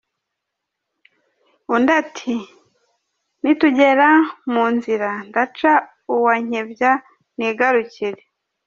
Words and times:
Undi 1.73 1.91
ati 2.01 2.35
"Nitugera 3.41 4.09
mu 4.53 4.65
nzira 4.75 5.09
ndaca 5.29 5.73
uwa 6.15 6.33
Nkebya 6.45 6.91
nigarukire. 7.37 8.21